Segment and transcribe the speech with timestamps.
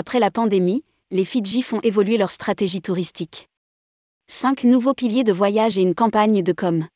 [0.00, 3.50] Après la pandémie, les Fidji font évoluer leur stratégie touristique.
[4.28, 6.86] Cinq nouveaux piliers de voyage et une campagne de com.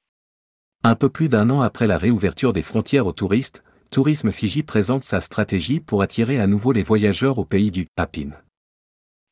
[0.85, 5.03] Un peu plus d'un an après la réouverture des frontières aux touristes, Tourisme Fiji présente
[5.03, 8.31] sa stratégie pour attirer à nouveau les voyageurs au pays du Hapin.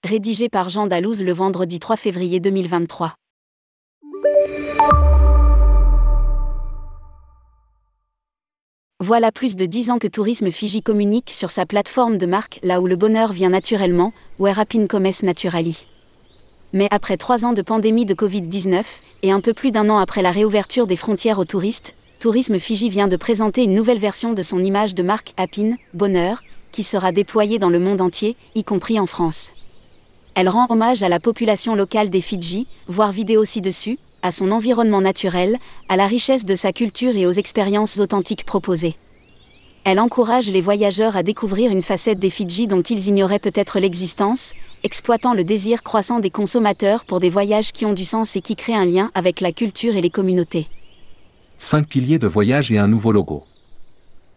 [0.04, 3.14] Rédigé par Jean Dalouse le vendredi 3 février 2023.
[9.12, 12.80] Voilà plus de 10 ans que Tourisme Fiji communique sur sa plateforme de marque là
[12.80, 15.85] où le bonheur vient naturellement, Where Happin Commerce Naturally.
[16.72, 18.82] Mais après trois ans de pandémie de Covid-19,
[19.22, 22.88] et un peu plus d'un an après la réouverture des frontières aux touristes, Tourisme Fiji
[22.88, 27.13] vient de présenter une nouvelle version de son image de marque Happin, Bonheur, qui sera
[27.13, 29.52] déployée dans le monde entier, y compris en France.
[30.35, 35.00] Elle rend hommage à la population locale des Fidji, voir vidéo ci-dessus, à son environnement
[35.00, 35.58] naturel,
[35.89, 38.94] à la richesse de sa culture et aux expériences authentiques proposées.
[39.84, 44.55] Elle encourage les voyageurs à découvrir une facette des Fidji dont ils ignoraient peut-être l'existence,
[44.84, 48.55] exploitant le désir croissant des consommateurs pour des voyages qui ont du sens et qui
[48.55, 50.68] créent un lien avec la culture et les communautés.
[51.58, 53.42] Cinq piliers de voyage et un nouveau logo.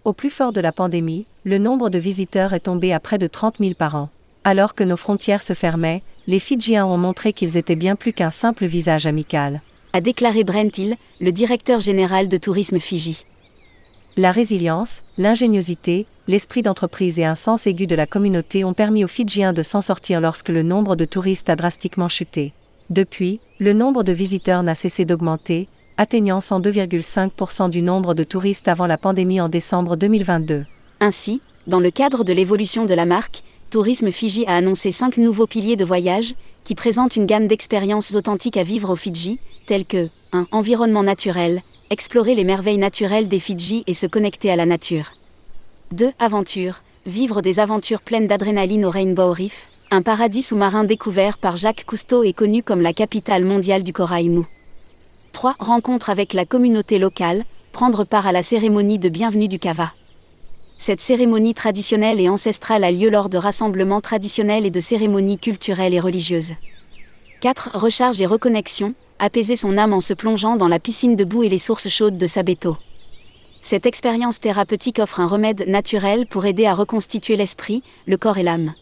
[0.04, 3.28] Au plus fort de la pandémie, le nombre de visiteurs est tombé à près de
[3.28, 4.10] 30 000 par an.
[4.44, 8.32] Alors que nos frontières se fermaient, les Fidjiens ont montré qu'ils étaient bien plus qu'un
[8.32, 9.62] simple visage amical
[9.96, 13.26] a déclaré Brent Hill, le directeur général de Tourisme Fiji.
[14.18, 19.08] La résilience, l'ingéniosité, l'esprit d'entreprise et un sens aigu de la communauté ont permis aux
[19.08, 22.52] Fidjiens de s'en sortir lorsque le nombre de touristes a drastiquement chuté.
[22.90, 28.88] Depuis, le nombre de visiteurs n'a cessé d'augmenter, atteignant 102,5% du nombre de touristes avant
[28.88, 30.66] la pandémie en décembre 2022.
[31.00, 35.48] Ainsi, dans le cadre de l'évolution de la marque, Tourisme Fiji a annoncé cinq nouveaux
[35.48, 40.10] piliers de voyage, qui présentent une gamme d'expériences authentiques à vivre aux Fidji, tels que
[40.32, 40.48] 1.
[40.52, 45.14] Environnement naturel, explorer les merveilles naturelles des Fidji et se connecter à la nature.
[45.92, 46.12] 2.
[46.20, 51.86] Aventure, vivre des aventures pleines d'adrénaline au Rainbow Reef, un paradis sous-marin découvert par Jacques
[51.86, 54.46] Cousteau et connu comme la capitale mondiale du corail mou.
[55.34, 55.56] 3.
[55.60, 59.94] Rencontre avec la communauté locale, prendre part à la cérémonie de bienvenue du Kava.
[60.78, 65.94] Cette cérémonie traditionnelle et ancestrale a lieu lors de rassemblements traditionnels et de cérémonies culturelles
[65.94, 66.54] et religieuses.
[67.42, 67.72] 4.
[67.74, 71.50] Recharge et reconnexion, apaiser son âme en se plongeant dans la piscine de boue et
[71.50, 72.78] les sources chaudes de Sabeto.
[73.62, 78.44] Cette expérience thérapeutique offre un remède naturel pour aider à reconstituer l'esprit, le corps et
[78.44, 78.74] l'âme.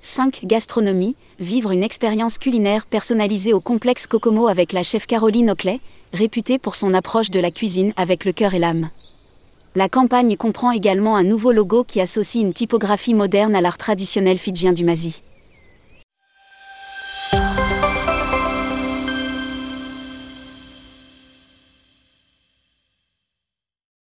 [0.00, 0.40] 5.
[0.44, 5.80] Gastronomie, vivre une expérience culinaire personnalisée au complexe Kokomo avec la chef Caroline Oakley,
[6.12, 8.90] réputée pour son approche de la cuisine avec le cœur et l'âme.
[9.74, 14.38] La campagne comprend également un nouveau logo qui associe une typographie moderne à l'art traditionnel
[14.38, 15.22] fidjien du Mazi.